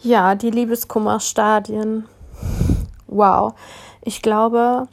Ja, 0.00 0.34
die 0.34 0.50
Liebeskummerstadien. 0.50 2.04
Wow. 3.06 3.54
Ich 4.02 4.22
glaube, 4.22 4.88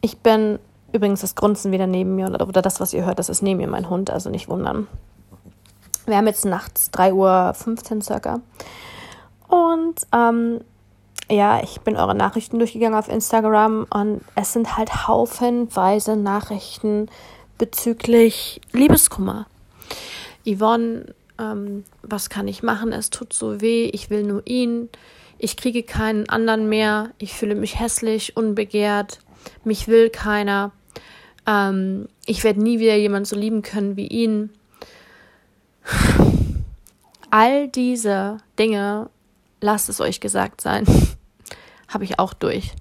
ich 0.00 0.18
bin 0.18 0.58
übrigens 0.92 1.20
das 1.20 1.34
Grunzen 1.34 1.72
wieder 1.72 1.86
neben 1.86 2.14
mir 2.14 2.28
oder, 2.28 2.62
das, 2.62 2.80
was 2.80 2.92
ihr 2.92 3.04
hört, 3.04 3.18
das 3.18 3.28
ist 3.28 3.42
neben 3.42 3.58
mir 3.58 3.68
mein 3.68 3.90
Hund, 3.90 4.10
also 4.10 4.30
nicht 4.30 4.48
wundern. 4.48 4.86
Wir 6.06 6.16
haben 6.16 6.26
jetzt 6.26 6.44
nachts 6.44 6.90
3.15 6.92 7.96
Uhr 7.96 8.02
circa. 8.02 8.40
Und 9.48 10.06
ähm, 10.12 10.60
ja, 11.30 11.62
ich 11.62 11.80
bin 11.80 11.96
eure 11.96 12.14
Nachrichten 12.14 12.58
durchgegangen 12.58 12.98
auf 12.98 13.08
Instagram 13.08 13.86
und 13.90 14.22
es 14.34 14.52
sind 14.52 14.76
halt 14.76 15.08
haufenweise 15.08 16.16
Nachrichten 16.16 17.08
bezüglich 17.58 18.60
Liebeskummer. 18.72 19.46
Yvonne, 20.46 21.14
ähm, 21.38 21.84
was 22.02 22.30
kann 22.30 22.48
ich 22.48 22.62
machen? 22.62 22.92
Es 22.92 23.10
tut 23.10 23.32
so 23.32 23.60
weh, 23.60 23.86
ich 23.86 24.10
will 24.10 24.22
nur 24.22 24.42
ihn. 24.46 24.88
Ich 25.38 25.56
kriege 25.56 25.82
keinen 25.82 26.28
anderen 26.28 26.68
mehr. 26.68 27.10
Ich 27.18 27.32
fühle 27.34 27.54
mich 27.54 27.78
hässlich, 27.78 28.36
unbegehrt. 28.36 29.20
Mich 29.64 29.88
will 29.88 30.10
keiner. 30.10 30.72
Ähm, 31.46 32.08
ich 32.26 32.44
werde 32.44 32.62
nie 32.62 32.80
wieder 32.80 32.96
jemand 32.96 33.26
so 33.26 33.36
lieben 33.36 33.62
können 33.62 33.96
wie 33.96 34.08
ihn. 34.08 34.50
All 37.30 37.68
diese 37.68 38.38
Dinge, 38.58 39.10
lasst 39.60 39.88
es 39.88 40.00
euch 40.00 40.20
gesagt 40.20 40.60
sein, 40.60 40.86
habe 41.88 42.04
ich 42.04 42.18
auch 42.18 42.34
durch. 42.34 42.72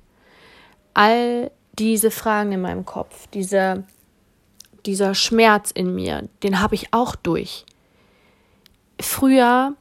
All 0.93 1.51
diese 1.77 2.11
Fragen 2.11 2.51
in 2.51 2.61
meinem 2.61 2.85
Kopf, 2.85 3.27
diese, 3.27 3.83
dieser 4.85 5.13
Schmerz 5.13 5.71
in 5.71 5.93
mir, 5.93 6.27
den 6.43 6.59
habe 6.59 6.75
ich 6.75 6.93
auch 6.93 7.15
durch. 7.15 7.65
Früher 8.99 9.73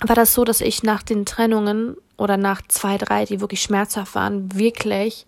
war 0.00 0.16
das 0.16 0.34
so, 0.34 0.44
dass 0.44 0.60
ich 0.60 0.82
nach 0.82 1.02
den 1.02 1.26
Trennungen 1.26 1.96
oder 2.16 2.36
nach 2.36 2.62
zwei, 2.68 2.98
drei, 2.98 3.24
die 3.24 3.40
wirklich 3.40 3.62
schmerzhaft 3.62 4.14
waren, 4.14 4.54
wirklich 4.54 5.26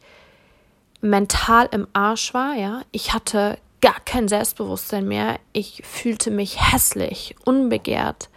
mental 1.01 1.69
im 1.71 1.87
Arsch 1.93 2.35
war, 2.35 2.55
ja. 2.55 2.83
Ich 2.93 3.13
hatte 3.13 3.59
gar 3.81 4.01
kein 4.05 4.29
Selbstbewusstsein 4.29 5.07
mehr. 5.07 5.39
Ich 5.53 5.83
fühlte 5.85 6.31
mich 6.31 6.73
hässlich, 6.73 7.37
unbegehrt. 7.45 8.31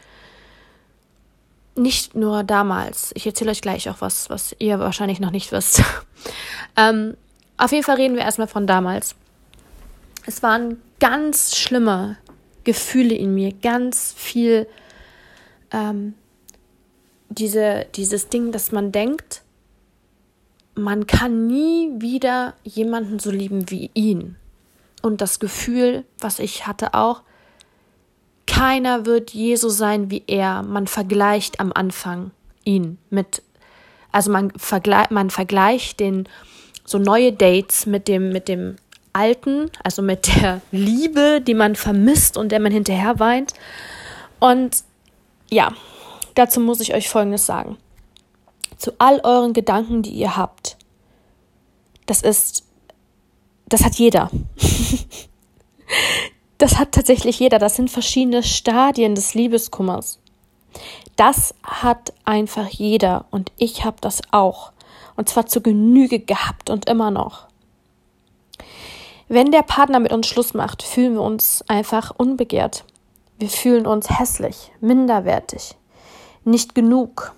Nicht 1.75 2.15
nur 2.15 2.43
damals. 2.43 3.11
Ich 3.13 3.25
erzähle 3.25 3.51
euch 3.51 3.61
gleich 3.61 3.89
auch 3.89 4.01
was, 4.01 4.29
was 4.29 4.55
ihr 4.59 4.79
wahrscheinlich 4.79 5.19
noch 5.19 5.31
nicht 5.31 5.51
wisst. 5.51 5.83
ähm, 6.75 7.15
auf 7.55 7.71
jeden 7.71 7.83
Fall 7.83 7.95
reden 7.95 8.15
wir 8.15 8.23
erstmal 8.23 8.47
von 8.47 8.67
damals. 8.67 9.15
Es 10.25 10.43
waren 10.43 10.81
ganz 10.99 11.55
schlimme 11.55 12.17
Gefühle 12.67 13.15
in 13.15 13.33
mir, 13.33 13.53
ganz 13.53 14.13
viel 14.17 14.67
ähm, 15.71 16.15
diese, 17.29 17.87
dieses 17.95 18.27
Ding, 18.27 18.51
dass 18.51 18.73
man 18.73 18.91
denkt, 18.91 19.41
man 20.75 21.07
kann 21.07 21.47
nie 21.47 21.93
wieder 21.99 22.55
jemanden 22.65 23.19
so 23.19 23.31
lieben 23.31 23.71
wie 23.71 23.89
ihn. 23.93 24.35
Und 25.01 25.21
das 25.21 25.39
Gefühl, 25.39 26.03
was 26.19 26.39
ich 26.39 26.67
hatte 26.67 26.93
auch, 26.93 27.21
keiner 28.47 29.05
wird 29.05 29.31
je 29.31 29.55
so 29.55 29.69
sein 29.69 30.11
wie 30.11 30.23
er. 30.27 30.61
Man 30.61 30.87
vergleicht 30.87 31.61
am 31.61 31.71
Anfang 31.71 32.31
ihn 32.65 32.97
mit, 33.09 33.43
also 34.11 34.29
man, 34.29 34.51
vergleicht, 34.57 35.11
man 35.11 35.29
vergleicht 35.29 36.01
den, 36.01 36.27
so 36.83 36.97
neue 36.97 37.31
Dates 37.31 37.85
mit 37.85 38.09
dem, 38.09 38.29
mit 38.33 38.49
dem 38.49 38.75
alten, 39.13 39.71
also 39.83 40.01
mit 40.01 40.27
der 40.35 40.61
Liebe, 40.71 41.41
die 41.41 41.53
man 41.53 41.75
vermisst 41.75 42.37
und 42.37 42.51
der 42.51 42.59
man 42.59 42.71
hinterher 42.71 43.19
weint. 43.19 43.53
Und 44.39 44.83
ja, 45.49 45.71
dazu 46.35 46.59
muss 46.59 46.79
ich 46.79 46.93
euch 46.93 47.09
Folgendes 47.09 47.45
sagen. 47.45 47.77
Zu 48.77 48.91
all 48.99 49.19
euren 49.23 49.53
Gedanken, 49.53 50.03
die 50.03 50.11
ihr 50.11 50.37
habt, 50.37 50.77
das 52.05 52.21
ist, 52.21 52.63
das 53.67 53.83
hat 53.83 53.95
jeder. 53.95 54.29
das 56.57 56.77
hat 56.77 56.91
tatsächlich 56.91 57.39
jeder. 57.39 57.59
Das 57.59 57.75
sind 57.75 57.89
verschiedene 57.89 58.43
Stadien 58.43 59.15
des 59.15 59.33
Liebeskummers. 59.33 60.19
Das 61.15 61.55
hat 61.63 62.13
einfach 62.23 62.67
jeder 62.67 63.25
und 63.31 63.51
ich 63.57 63.83
habe 63.83 63.97
das 63.99 64.21
auch. 64.31 64.71
Und 65.15 65.29
zwar 65.29 65.47
zur 65.47 65.63
Genüge 65.63 66.19
gehabt 66.19 66.69
und 66.69 66.87
immer 66.87 67.09
noch. 67.09 67.46
Wenn 69.29 69.51
der 69.51 69.63
Partner 69.63 69.99
mit 69.99 70.13
uns 70.13 70.27
Schluss 70.27 70.53
macht, 70.53 70.83
fühlen 70.83 71.15
wir 71.15 71.21
uns 71.21 71.63
einfach 71.67 72.13
unbegehrt. 72.15 72.85
Wir 73.39 73.49
fühlen 73.49 73.85
uns 73.85 74.09
hässlich, 74.09 74.71
minderwertig, 74.79 75.75
nicht 76.43 76.73
genug 76.73 77.33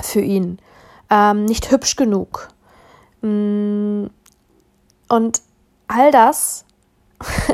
für 0.00 0.20
ihn, 0.20 0.58
ähm, 1.10 1.44
nicht 1.44 1.70
hübsch 1.70 1.96
genug. 1.96 2.48
Mm, 3.20 4.06
und 5.08 5.42
all 5.88 6.10
das 6.12 6.64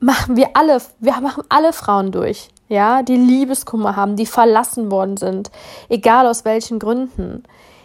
machen 0.00 0.36
wir 0.36 0.50
alle, 0.54 0.80
wir 1.00 1.20
machen 1.20 1.44
alle 1.48 1.72
Frauen 1.72 2.12
durch, 2.12 2.48
ja, 2.68 3.02
die 3.02 3.16
Liebeskummer 3.16 3.96
haben, 3.96 4.16
die 4.16 4.26
verlassen 4.26 4.90
worden 4.90 5.16
sind, 5.16 5.50
egal 5.88 6.26
aus 6.26 6.44
welchen 6.44 6.78
Gründen. 6.78 7.42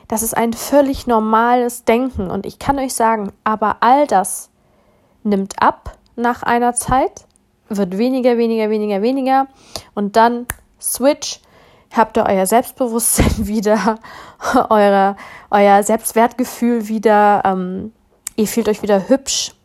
Das 0.08 0.22
ist 0.22 0.36
ein 0.36 0.54
völlig 0.54 1.08
normales 1.08 1.84
Denken. 1.84 2.30
Und 2.30 2.46
ich 2.46 2.60
kann 2.60 2.78
euch 2.80 2.94
sagen, 2.94 3.32
aber 3.44 3.78
all 3.80 4.08
das 4.08 4.50
nimmt 5.24 5.62
ab 5.62 5.98
nach 6.16 6.44
einer 6.44 6.74
Zeit 6.74 7.26
wird 7.70 7.98
weniger, 7.98 8.38
weniger, 8.38 8.70
weniger, 8.70 9.02
weniger. 9.02 9.48
Und 9.94 10.16
dann 10.16 10.46
switch, 10.80 11.42
habt 11.96 12.18
ihr 12.18 12.26
euer 12.26 12.46
Selbstbewusstsein 12.46 13.48
wieder, 13.48 14.00
eure, 14.70 15.16
euer 15.50 15.84
Selbstwertgefühl 15.84 16.88
wieder, 16.88 17.42
ähm, 17.46 17.92
ihr 18.36 18.48
fühlt 18.48 18.70
euch 18.70 18.82
wieder 18.82 19.10
hübsch, 19.10 19.56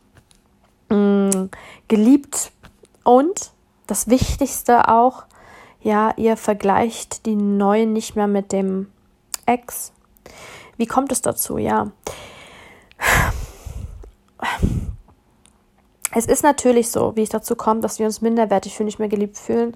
mh, 0.89 0.95
mm, 0.95 1.49
geliebt. 1.87 2.51
Und 3.03 3.51
das 3.87 4.07
Wichtigste 4.07 4.87
auch, 4.87 5.23
ja, 5.81 6.13
ihr 6.17 6.37
vergleicht 6.37 7.25
die 7.25 7.35
neuen 7.35 7.93
nicht 7.93 8.15
mehr 8.15 8.27
mit 8.27 8.51
dem 8.51 8.87
Ex. 9.45 9.91
Wie 10.81 10.87
kommt 10.87 11.11
es 11.11 11.21
dazu? 11.21 11.57
Ja 11.57 11.91
es 16.13 16.25
ist 16.25 16.43
natürlich 16.43 16.91
so, 16.91 17.15
wie 17.15 17.23
es 17.23 17.29
dazu 17.29 17.55
kommt, 17.55 17.83
dass 17.83 17.99
wir 17.99 18.05
uns 18.05 18.21
minderwertig 18.21 18.75
fühlen, 18.75 18.85
nicht 18.85 18.99
mehr 18.99 19.07
geliebt 19.07 19.37
fühlen, 19.37 19.75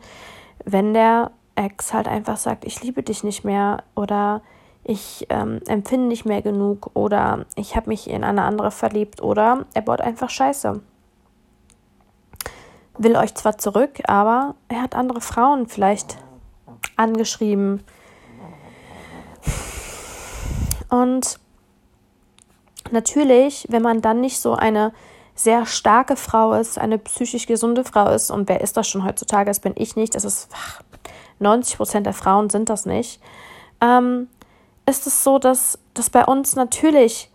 wenn 0.66 0.94
der 0.94 1.32
Ex 1.56 1.94
halt 1.94 2.08
einfach 2.08 2.38
sagt, 2.38 2.66
ich 2.66 2.84
liebe 2.84 3.04
dich 3.04 3.24
nicht 3.24 3.46
mehr 3.46 3.84
oder 3.96 4.42
ich 4.84 5.26
ähm, 5.30 5.62
empfinde 5.68 6.08
nicht 6.08 6.26
mehr 6.26 6.42
genug 6.42 6.92
oder 6.94 7.46
ich 7.56 7.76
habe 7.76 7.90
mich 7.90 8.10
in 8.10 8.24
eine 8.24 8.44
andere 8.44 8.72
verliebt 8.72 9.22
oder 9.22 9.66
er 9.74 9.82
baut 9.82 10.02
einfach 10.02 10.30
Scheiße. 10.30 10.82
Will 12.98 13.16
euch 13.16 13.34
zwar 13.36 13.58
zurück, 13.58 14.02
aber 14.06 14.56
er 14.68 14.82
hat 14.82 14.96
andere 14.96 15.22
Frauen 15.22 15.68
vielleicht 15.68 16.18
angeschrieben. 16.98 17.84
Und 20.90 21.40
natürlich, 22.92 23.66
wenn 23.70 23.82
man 23.82 24.02
dann 24.02 24.22
nicht 24.22 24.40
so 24.40 24.54
eine 24.54 24.94
sehr 25.34 25.66
starke 25.66 26.16
Frau 26.16 26.54
ist, 26.54 26.78
eine 26.78 26.98
psychisch 26.98 27.46
gesunde 27.46 27.84
Frau 27.84 28.10
ist, 28.10 28.32
und 28.32 28.48
wer 28.48 28.62
ist 28.62 28.78
das 28.78 28.88
schon 28.88 29.04
heutzutage? 29.04 29.50
Das 29.50 29.60
bin 29.60 29.74
ich 29.76 29.96
nicht, 29.96 30.16
das 30.16 30.24
ist 30.24 30.50
90 31.40 31.78
Prozent 31.78 32.06
der 32.06 32.14
Frauen 32.14 32.50
sind 32.50 32.70
das 32.70 32.86
nicht, 32.86 33.20
ähm, 33.82 34.30
ist 34.86 35.08
es 35.08 35.24
so, 35.24 35.40
dass, 35.40 35.80
dass 35.94 36.10
bei 36.10 36.24
uns 36.26 36.56
natürlich 36.56 37.30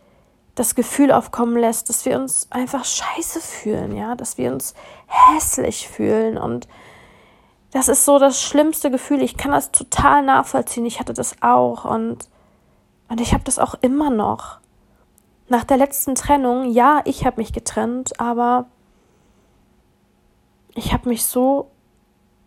das 0.55 0.75
Gefühl 0.75 1.13
aufkommen 1.13 1.57
lässt, 1.57 1.89
dass 1.89 2.05
wir 2.05 2.19
uns 2.19 2.47
einfach 2.51 2.85
scheiße 2.85 3.41
fühlen, 3.41 3.95
ja, 3.97 4.15
dass 4.15 4.39
wir 4.39 4.53
uns 4.53 4.75
hässlich 5.07 5.89
fühlen 5.89 6.39
und 6.39 6.69
das 7.73 7.89
ist 7.89 8.05
so 8.05 8.19
das 8.19 8.43
schlimmste 8.43 8.91
Gefühl. 8.91 9.23
Ich 9.23 9.37
kann 9.37 9.53
das 9.53 9.71
total 9.71 10.23
nachvollziehen. 10.23 10.87
Ich 10.87 10.99
hatte 10.99 11.15
das 11.15 11.37
auch 11.41 11.85
und, 11.85 12.29
und 13.11 13.21
ich 13.21 13.35
habe 13.35 13.45
das 13.45 13.59
auch 13.59 13.75
immer 13.83 14.09
noch 14.09 14.61
nach 15.49 15.65
der 15.65 15.77
letzten 15.77 16.15
Trennung, 16.15 16.71
ja, 16.71 17.03
ich 17.05 17.27
habe 17.27 17.41
mich 17.41 17.53
getrennt, 17.53 18.19
aber 18.21 18.67
ich 20.75 20.93
habe 20.93 21.09
mich 21.09 21.27
so 21.27 21.71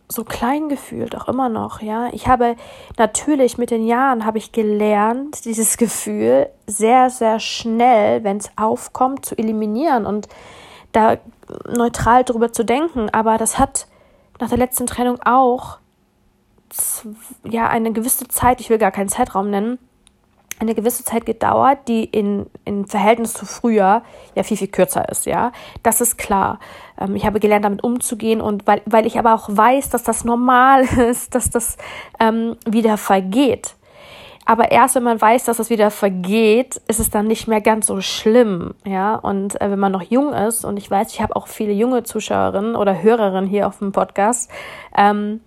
so 0.08 0.22
klein 0.22 0.68
gefühlt, 0.68 1.16
auch 1.16 1.28
immer 1.28 1.48
noch, 1.48 1.80
ja. 1.80 2.08
Ich 2.12 2.28
habe 2.28 2.56
natürlich 2.98 3.58
mit 3.58 3.70
den 3.70 3.86
Jahren 3.86 4.24
habe 4.24 4.38
ich 4.38 4.52
gelernt, 4.52 5.44
dieses 5.44 5.76
Gefühl 5.76 6.48
sehr, 6.66 7.10
sehr 7.10 7.40
schnell, 7.40 8.22
wenn 8.22 8.36
es 8.36 8.50
aufkommt, 8.56 9.24
zu 9.24 9.36
eliminieren 9.36 10.06
und 10.06 10.28
da 10.92 11.16
neutral 11.68 12.24
drüber 12.24 12.52
zu 12.52 12.64
denken. 12.64 13.08
Aber 13.10 13.38
das 13.38 13.58
hat 13.58 13.86
nach 14.40 14.48
der 14.48 14.58
letzten 14.58 14.86
Trennung 14.86 15.20
auch 15.24 15.78
ja 17.44 17.68
eine 17.68 17.92
gewisse 17.92 18.28
Zeit, 18.28 18.60
ich 18.60 18.70
will 18.70 18.78
gar 18.78 18.90
keinen 18.90 19.08
Zeitraum 19.08 19.50
nennen, 19.50 19.78
eine 20.60 20.74
gewisse 20.74 21.04
Zeit 21.04 21.26
gedauert, 21.26 21.88
die 21.88 22.04
in, 22.04 22.46
in 22.64 22.86
Verhältnis 22.86 23.34
zu 23.34 23.46
früher 23.46 24.02
ja 24.34 24.42
viel, 24.42 24.56
viel 24.56 24.68
kürzer 24.68 25.08
ist, 25.08 25.26
ja. 25.26 25.52
Das 25.82 26.00
ist 26.00 26.16
klar. 26.16 26.58
Ähm, 26.98 27.16
ich 27.16 27.26
habe 27.26 27.40
gelernt, 27.40 27.64
damit 27.64 27.82
umzugehen 27.82 28.40
und 28.40 28.66
weil, 28.66 28.82
weil 28.86 29.06
ich 29.06 29.18
aber 29.18 29.34
auch 29.34 29.48
weiß, 29.48 29.90
dass 29.90 30.02
das 30.02 30.24
normal 30.24 30.82
ist, 31.10 31.34
dass 31.34 31.50
das 31.50 31.76
ähm, 32.20 32.56
wieder 32.66 32.96
vergeht. 32.96 33.76
Aber 34.46 34.70
erst 34.70 34.94
wenn 34.94 35.04
man 35.04 35.20
weiß, 35.20 35.44
dass 35.44 35.58
es 35.58 35.70
wieder 35.70 35.90
vergeht, 35.90 36.80
ist 36.86 37.00
es 37.00 37.08
dann 37.08 37.26
nicht 37.26 37.48
mehr 37.48 37.62
ganz 37.62 37.86
so 37.86 38.00
schlimm, 38.00 38.74
ja. 38.84 39.14
Und 39.14 39.60
äh, 39.60 39.70
wenn 39.70 39.78
man 39.78 39.92
noch 39.92 40.02
jung 40.02 40.32
ist, 40.32 40.64
und 40.64 40.76
ich 40.76 40.90
weiß, 40.90 41.12
ich 41.12 41.22
habe 41.22 41.34
auch 41.34 41.48
viele 41.48 41.72
junge 41.72 42.02
Zuschauerinnen 42.02 42.76
oder 42.76 43.02
Hörerinnen 43.02 43.48
hier 43.48 43.66
auf 43.66 43.78
dem 43.78 43.92
Podcast, 43.92 44.50
ähm, 44.96 45.40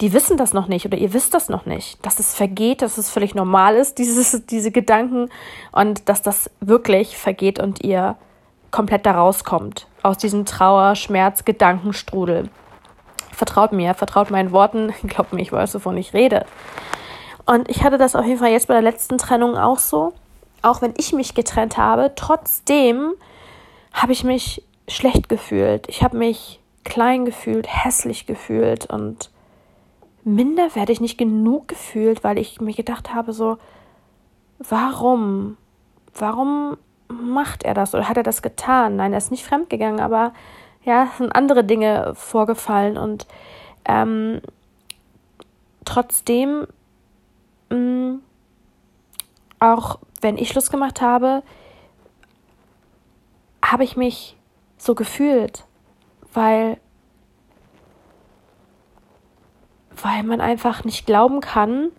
die 0.00 0.12
wissen 0.12 0.36
das 0.36 0.52
noch 0.52 0.66
nicht 0.66 0.86
oder 0.86 0.98
ihr 0.98 1.12
wisst 1.12 1.34
das 1.34 1.48
noch 1.48 1.66
nicht, 1.66 2.04
dass 2.04 2.18
es 2.18 2.34
vergeht, 2.34 2.82
dass 2.82 2.98
es 2.98 3.10
völlig 3.10 3.34
normal 3.34 3.76
ist, 3.76 3.98
dieses, 3.98 4.44
diese 4.46 4.70
Gedanken 4.70 5.28
und 5.72 6.08
dass 6.08 6.22
das 6.22 6.50
wirklich 6.60 7.16
vergeht 7.16 7.60
und 7.60 7.82
ihr 7.84 8.16
komplett 8.70 9.06
da 9.06 9.12
rauskommt 9.12 9.86
aus 10.02 10.18
diesem 10.18 10.44
Trauer, 10.44 10.96
Schmerz, 10.96 11.44
Gedankenstrudel. 11.44 12.50
Vertraut 13.32 13.72
mir, 13.72 13.94
vertraut 13.94 14.30
meinen 14.30 14.52
Worten, 14.52 14.92
glaubt 15.06 15.32
mir, 15.32 15.42
ich 15.42 15.52
weiß, 15.52 15.74
wovon 15.76 15.96
ich 15.96 16.12
rede. 16.12 16.44
Und 17.46 17.68
ich 17.68 17.84
hatte 17.84 17.98
das 17.98 18.16
auf 18.16 18.24
jeden 18.24 18.38
Fall 18.38 18.50
jetzt 18.50 18.68
bei 18.68 18.74
der 18.74 18.82
letzten 18.82 19.18
Trennung 19.18 19.56
auch 19.56 19.78
so. 19.78 20.12
Auch 20.62 20.82
wenn 20.82 20.94
ich 20.96 21.12
mich 21.12 21.34
getrennt 21.34 21.76
habe, 21.76 22.12
trotzdem 22.16 23.12
habe 23.92 24.12
ich 24.12 24.24
mich 24.24 24.62
schlecht 24.88 25.28
gefühlt. 25.28 25.88
Ich 25.88 26.02
habe 26.02 26.16
mich 26.16 26.60
klein 26.84 27.24
gefühlt, 27.24 27.66
hässlich 27.68 28.26
gefühlt 28.26 28.86
und 28.86 29.30
minderwertig 30.24 31.00
nicht 31.00 31.18
genug 31.18 31.68
gefühlt, 31.68 32.24
weil 32.24 32.38
ich 32.38 32.60
mir 32.60 32.74
gedacht 32.74 33.14
habe, 33.14 33.32
so, 33.32 33.58
warum? 34.58 35.56
Warum 36.16 36.76
macht 37.08 37.64
er 37.64 37.74
das 37.74 37.94
oder 37.94 38.08
hat 38.08 38.16
er 38.16 38.22
das 38.22 38.42
getan? 38.42 38.96
Nein, 38.96 39.12
er 39.12 39.18
ist 39.18 39.30
nicht 39.30 39.44
fremdgegangen, 39.44 40.00
aber 40.00 40.32
ja, 40.84 41.08
sind 41.18 41.34
andere 41.34 41.64
Dinge 41.64 42.12
vorgefallen 42.14 42.96
und 42.96 43.26
ähm, 43.84 44.40
trotzdem, 45.84 46.66
mh, 47.70 47.76
mm, 47.76 48.22
auch 49.60 49.98
wenn 50.20 50.38
ich 50.38 50.48
Schluss 50.48 50.70
gemacht 50.70 51.00
habe, 51.00 51.42
habe 53.64 53.84
ich 53.84 53.96
mich 53.96 54.36
so 54.76 54.94
gefühlt, 54.94 55.64
weil 56.32 56.78
weil 60.02 60.22
man 60.22 60.40
einfach 60.40 60.84
nicht 60.84 61.06
glauben 61.06 61.40
kann 61.40 61.90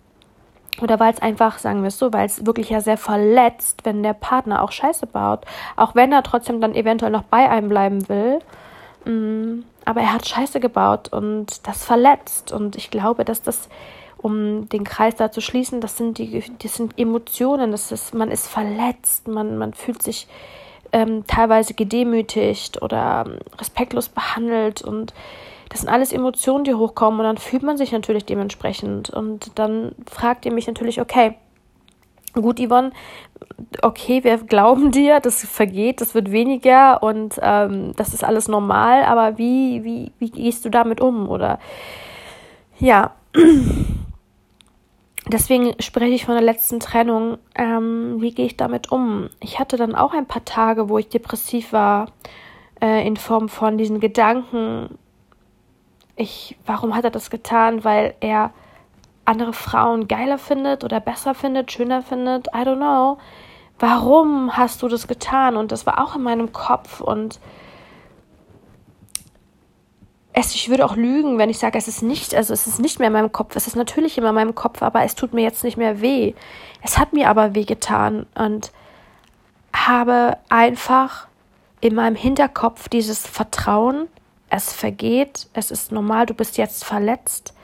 oder 0.82 1.00
weil 1.00 1.12
es 1.12 1.22
einfach, 1.22 1.58
sagen 1.58 1.82
wir 1.82 1.88
es 1.88 1.98
so, 1.98 2.12
weil 2.12 2.26
es 2.26 2.44
wirklich 2.44 2.70
ja 2.70 2.80
sehr 2.80 2.98
verletzt, 2.98 3.80
wenn 3.84 4.02
der 4.02 4.12
Partner 4.12 4.62
auch 4.62 4.72
Scheiße 4.72 5.06
baut, 5.06 5.44
auch 5.76 5.94
wenn 5.94 6.12
er 6.12 6.22
trotzdem 6.22 6.60
dann 6.60 6.74
eventuell 6.74 7.12
noch 7.12 7.22
bei 7.22 7.48
einem 7.48 7.68
bleiben 7.68 8.08
will. 8.08 8.40
Mm, 9.04 9.64
aber 9.84 10.00
er 10.00 10.12
hat 10.12 10.28
Scheiße 10.28 10.60
gebaut 10.60 11.12
und 11.12 11.66
das 11.66 11.84
verletzt 11.84 12.52
und 12.52 12.76
ich 12.76 12.90
glaube, 12.90 13.24
dass 13.24 13.42
das 13.42 13.68
um 14.18 14.68
den 14.68 14.82
Kreis 14.82 15.14
da 15.14 15.30
zu 15.30 15.40
schließen, 15.40 15.80
das 15.80 15.96
sind 15.96 16.18
die, 16.18 16.42
das 16.58 16.74
sind 16.74 16.98
Emotionen, 16.98 17.70
das 17.70 17.92
ist, 17.92 18.14
man 18.14 18.30
ist 18.30 18.48
verletzt, 18.48 19.28
man, 19.28 19.56
man 19.56 19.72
fühlt 19.72 20.02
sich 20.02 20.26
ähm, 20.92 21.24
teilweise 21.26 21.74
gedemütigt 21.74 22.82
oder 22.82 23.24
ähm, 23.26 23.38
respektlos 23.58 24.08
behandelt 24.08 24.82
und 24.82 25.14
das 25.68 25.80
sind 25.80 25.88
alles 25.88 26.12
Emotionen, 26.12 26.64
die 26.64 26.74
hochkommen 26.74 27.20
und 27.20 27.26
dann 27.26 27.38
fühlt 27.38 27.62
man 27.62 27.76
sich 27.76 27.92
natürlich 27.92 28.24
dementsprechend. 28.24 29.10
Und 29.10 29.58
dann 29.58 29.92
fragt 30.08 30.46
ihr 30.46 30.52
mich 30.52 30.66
natürlich, 30.66 31.00
okay, 31.00 31.34
gut, 32.34 32.60
Yvonne, 32.60 32.92
okay, 33.82 34.22
wir 34.24 34.36
glauben 34.46 34.90
dir, 34.90 35.20
das 35.20 35.44
vergeht, 35.44 36.00
das 36.00 36.14
wird 36.14 36.30
weniger 36.30 37.02
und 37.02 37.38
ähm, 37.42 37.92
das 37.96 38.14
ist 38.14 38.24
alles 38.24 38.48
normal, 38.48 39.04
aber 39.04 39.38
wie, 39.38 39.82
wie, 39.84 40.12
wie 40.18 40.30
gehst 40.30 40.64
du 40.64 40.70
damit 40.70 41.00
um? 41.00 41.28
Oder 41.28 41.58
ja. 42.78 43.12
Deswegen 45.28 45.74
spreche 45.80 46.14
ich 46.14 46.24
von 46.24 46.34
der 46.34 46.44
letzten 46.44 46.78
Trennung. 46.78 47.38
Ähm, 47.56 48.20
wie 48.20 48.32
gehe 48.32 48.46
ich 48.46 48.56
damit 48.56 48.92
um? 48.92 49.28
Ich 49.40 49.58
hatte 49.58 49.76
dann 49.76 49.96
auch 49.96 50.14
ein 50.14 50.26
paar 50.26 50.44
Tage, 50.44 50.88
wo 50.88 50.98
ich 50.98 51.08
depressiv 51.08 51.72
war, 51.72 52.12
äh, 52.80 53.04
in 53.04 53.16
Form 53.16 53.48
von 53.48 53.76
diesen 53.76 53.98
Gedanken, 53.98 54.98
ich, 56.16 56.56
warum 56.64 56.94
hat 56.94 57.04
er 57.04 57.10
das 57.10 57.30
getan? 57.30 57.84
Weil 57.84 58.14
er 58.20 58.52
andere 59.24 59.52
Frauen 59.52 60.08
geiler 60.08 60.38
findet 60.38 60.84
oder 60.84 61.00
besser 61.00 61.34
findet, 61.34 61.72
schöner 61.72 62.02
findet, 62.02 62.48
I 62.48 62.60
don't 62.60 62.76
know. 62.76 63.18
Warum 63.78 64.56
hast 64.56 64.82
du 64.82 64.88
das 64.88 65.06
getan? 65.06 65.56
Und 65.56 65.72
das 65.72 65.84
war 65.84 66.00
auch 66.02 66.16
in 66.16 66.22
meinem 66.22 66.52
Kopf 66.52 67.00
und 67.00 67.38
es, 70.38 70.54
ich 70.54 70.68
würde 70.68 70.84
auch 70.84 70.96
lügen, 70.96 71.38
wenn 71.38 71.48
ich 71.48 71.58
sage, 71.58 71.78
es 71.78 71.88
ist 71.88 72.02
nicht, 72.02 72.34
also 72.34 72.52
es 72.52 72.66
ist 72.66 72.78
nicht 72.78 72.98
mehr 72.98 73.06
in 73.06 73.14
meinem 73.14 73.32
Kopf. 73.32 73.56
Es 73.56 73.66
ist 73.66 73.74
natürlich 73.74 74.18
immer 74.18 74.28
in 74.28 74.34
meinem 74.34 74.54
Kopf, 74.54 74.82
aber 74.82 75.02
es 75.02 75.14
tut 75.14 75.32
mir 75.32 75.40
jetzt 75.40 75.64
nicht 75.64 75.78
mehr 75.78 76.02
weh. 76.02 76.34
Es 76.82 76.98
hat 76.98 77.14
mir 77.14 77.30
aber 77.30 77.54
weh 77.54 77.64
getan 77.64 78.26
und 78.34 78.70
habe 79.74 80.36
einfach 80.50 81.26
in 81.80 81.94
meinem 81.94 82.16
Hinterkopf 82.16 82.90
dieses 82.90 83.26
Vertrauen, 83.26 84.08
es 84.50 84.72
vergeht, 84.72 85.48
es 85.52 85.70
ist 85.70 85.92
normal, 85.92 86.26
du 86.26 86.34
bist 86.34 86.58
jetzt 86.58 86.84
verletzt. 86.84 87.54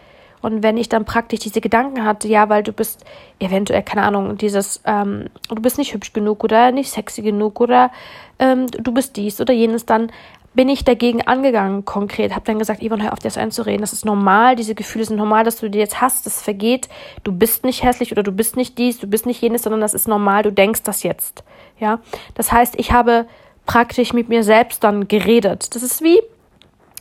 Und 0.40 0.64
wenn 0.64 0.76
ich 0.76 0.88
dann 0.88 1.04
praktisch 1.04 1.40
diese 1.40 1.60
Gedanken 1.60 2.04
hatte, 2.04 2.26
ja, 2.26 2.48
weil 2.48 2.64
du 2.64 2.72
bist 2.72 3.04
eventuell, 3.38 3.82
keine 3.82 4.02
Ahnung, 4.02 4.36
dieses, 4.36 4.80
ähm, 4.84 5.26
du 5.48 5.62
bist 5.62 5.78
nicht 5.78 5.94
hübsch 5.94 6.12
genug 6.12 6.42
oder 6.42 6.72
nicht 6.72 6.90
sexy 6.90 7.22
genug 7.22 7.60
oder 7.60 7.92
ähm, 8.40 8.66
du 8.66 8.92
bist 8.92 9.16
dies 9.16 9.40
oder 9.40 9.54
jenes, 9.54 9.86
dann 9.86 10.10
bin 10.54 10.68
ich 10.68 10.84
dagegen 10.84 11.22
angegangen 11.22 11.84
konkret, 11.84 12.32
habe 12.32 12.44
dann 12.44 12.58
gesagt, 12.58 12.82
Yvonne, 12.82 13.04
hör 13.04 13.12
auf, 13.12 13.20
das 13.20 13.38
einzureden. 13.38 13.80
Das 13.80 13.92
ist 13.92 14.04
normal, 14.04 14.56
diese 14.56 14.74
Gefühle 14.74 15.04
sind 15.04 15.16
normal, 15.16 15.44
dass 15.44 15.56
du 15.56 15.70
die 15.70 15.78
jetzt 15.78 16.00
hast, 16.00 16.26
das 16.26 16.42
vergeht. 16.42 16.88
Du 17.24 17.32
bist 17.32 17.64
nicht 17.64 17.82
hässlich 17.82 18.12
oder 18.12 18.22
du 18.22 18.32
bist 18.32 18.56
nicht 18.56 18.76
dies, 18.76 18.98
du 18.98 19.06
bist 19.06 19.24
nicht 19.24 19.40
jenes, 19.40 19.62
sondern 19.62 19.80
das 19.80 19.94
ist 19.94 20.08
normal, 20.08 20.42
du 20.42 20.52
denkst 20.52 20.82
das 20.82 21.04
jetzt. 21.04 21.44
Ja, 21.78 22.00
das 22.34 22.52
heißt, 22.52 22.74
ich 22.78 22.92
habe 22.92 23.26
praktisch 23.64 24.12
mit 24.12 24.28
mir 24.28 24.42
selbst 24.42 24.84
dann 24.84 25.08
geredet. 25.08 25.74
Das 25.74 25.82
ist 25.82 26.02
wie, 26.02 26.20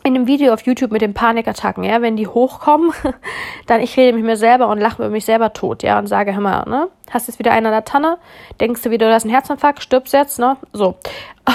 in 0.03 0.13
dem 0.13 0.27
Video 0.27 0.53
auf 0.53 0.65
YouTube 0.65 0.92
mit 0.92 1.01
den 1.01 1.13
Panikattacken, 1.13 1.83
ja, 1.83 2.01
wenn 2.01 2.15
die 2.15 2.27
hochkommen, 2.27 2.92
dann 3.68 3.81
ich 3.81 3.95
rede 3.98 4.15
mit 4.15 4.25
mir 4.25 4.38
selber 4.38 4.68
und 4.68 4.80
lache 4.80 5.03
über 5.03 5.09
mich 5.09 5.25
selber 5.25 5.53
tot, 5.53 5.83
ja, 5.83 6.00
und 6.00 6.07
sage, 6.07 6.33
hör 6.33 6.42
mal, 6.42 6.63
ne, 6.68 6.89
hast 7.09 7.27
jetzt 7.27 7.39
wieder 7.39 7.51
einen 7.51 7.68
an 7.68 7.71
der 7.71 7.86
Tanne, 7.86 8.18
denkst 8.59 8.81
du 8.81 8.89
wieder, 8.89 9.07
du 9.07 9.13
hast 9.13 9.24
einen 9.24 9.33
Herzinfarkt, 9.33 9.83
stirbst 9.83 10.13
jetzt, 10.13 10.39
ne, 10.39 10.57
so. 10.74 10.95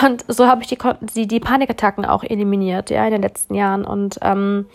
Und 0.05 0.25
so 0.29 0.47
habe 0.47 0.63
ich 0.63 0.69
die, 0.69 0.79
die, 1.15 1.27
die 1.27 1.41
Panikattacken 1.41 2.05
auch 2.05 2.23
eliminiert, 2.23 2.91
ja, 2.91 3.05
in 3.05 3.13
den 3.13 3.23
letzten 3.23 3.55
Jahren 3.55 3.85
und, 3.85 4.19
ähm, 4.23 4.67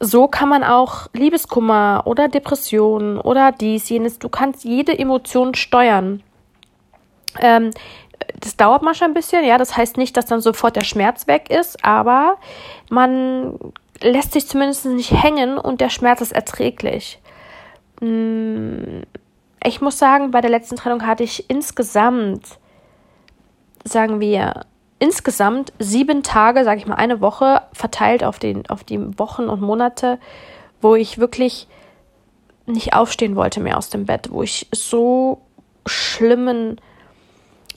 so 0.00 0.28
kann 0.28 0.48
man 0.48 0.62
auch 0.62 1.08
Liebeskummer 1.12 2.02
oder 2.04 2.28
Depressionen 2.28 3.18
oder 3.18 3.52
dies, 3.52 3.88
jenes, 3.88 4.18
du 4.20 4.28
kannst 4.28 4.64
jede 4.64 4.96
Emotion 4.96 5.54
steuern. 5.54 6.22
Ähm, 7.40 7.72
das 8.40 8.56
dauert 8.56 8.82
manchmal 8.82 9.10
ein 9.10 9.14
bisschen, 9.14 9.44
ja. 9.44 9.58
Das 9.58 9.76
heißt 9.76 9.96
nicht, 9.96 10.16
dass 10.16 10.26
dann 10.26 10.40
sofort 10.40 10.76
der 10.76 10.84
Schmerz 10.84 11.26
weg 11.26 11.50
ist, 11.50 11.84
aber 11.84 12.36
man 12.90 13.58
lässt 14.00 14.32
sich 14.32 14.46
zumindest 14.46 14.86
nicht 14.86 15.10
hängen 15.10 15.58
und 15.58 15.80
der 15.80 15.90
Schmerz 15.90 16.20
ist 16.20 16.32
erträglich. 16.32 17.20
Mm, 18.00 19.02
ich 19.64 19.80
muss 19.80 19.98
sagen, 19.98 20.30
bei 20.30 20.40
der 20.40 20.50
letzten 20.50 20.76
Trennung 20.76 21.06
hatte 21.06 21.24
ich 21.24 21.50
insgesamt, 21.50 22.58
sagen 23.84 24.20
wir, 24.20 24.66
insgesamt 24.98 25.72
sieben 25.78 26.22
Tage, 26.22 26.64
sage 26.64 26.78
ich 26.78 26.86
mal, 26.86 26.96
eine 26.96 27.20
Woche 27.20 27.62
verteilt 27.72 28.24
auf, 28.24 28.38
den, 28.38 28.68
auf 28.68 28.84
die 28.84 29.18
Wochen 29.18 29.48
und 29.48 29.60
Monate, 29.60 30.18
wo 30.80 30.94
ich 30.94 31.18
wirklich 31.18 31.66
nicht 32.66 32.94
aufstehen 32.94 33.34
wollte 33.34 33.60
mehr 33.60 33.78
aus 33.78 33.90
dem 33.90 34.06
Bett, 34.06 34.30
wo 34.30 34.42
ich 34.42 34.68
so 34.72 35.40
schlimmen 35.86 36.80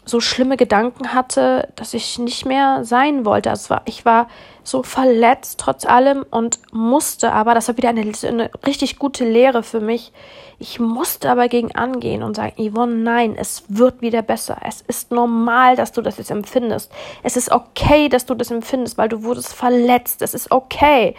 so 0.03 0.19
schlimme 0.19 0.57
Gedanken 0.57 1.13
hatte, 1.13 1.69
dass 1.75 1.93
ich 1.93 2.17
nicht 2.17 2.45
mehr 2.45 2.83
sein 2.83 3.23
wollte. 3.23 3.51
Also 3.51 3.69
war, 3.69 3.81
ich 3.85 4.03
war 4.03 4.27
so 4.63 4.83
verletzt 4.83 5.59
trotz 5.59 5.85
allem 5.85 6.25
und 6.29 6.59
musste 6.71 7.31
aber, 7.31 7.53
das 7.53 7.67
war 7.67 7.77
wieder 7.77 7.89
eine, 7.89 8.01
eine 8.01 8.51
richtig 8.65 8.97
gute 8.99 9.25
Lehre 9.25 9.63
für 9.63 9.79
mich, 9.79 10.11
ich 10.59 10.79
musste 10.79 11.29
aber 11.31 11.47
gegen 11.47 11.75
angehen 11.75 12.21
und 12.21 12.35
sagen, 12.35 12.53
Yvonne, 12.57 12.93
nein, 12.93 13.35
es 13.35 13.63
wird 13.67 14.01
wieder 14.01 14.21
besser. 14.21 14.57
Es 14.63 14.81
ist 14.81 15.11
normal, 15.11 15.75
dass 15.75 15.91
du 15.91 16.03
das 16.03 16.17
jetzt 16.17 16.29
empfindest. 16.29 16.91
Es 17.23 17.35
ist 17.35 17.51
okay, 17.51 18.09
dass 18.09 18.27
du 18.27 18.35
das 18.35 18.51
empfindest, 18.51 18.97
weil 18.97 19.09
du 19.09 19.23
wurdest 19.23 19.53
verletzt. 19.53 20.21
Es 20.21 20.35
ist 20.35 20.51
okay. 20.51 21.15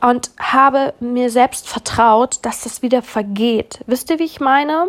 Und 0.00 0.30
habe 0.38 0.94
mir 0.98 1.28
selbst 1.28 1.68
vertraut, 1.68 2.38
dass 2.40 2.62
das 2.62 2.80
wieder 2.80 3.02
vergeht. 3.02 3.80
Wisst 3.86 4.08
ihr, 4.08 4.18
wie 4.18 4.24
ich 4.24 4.40
meine? 4.40 4.88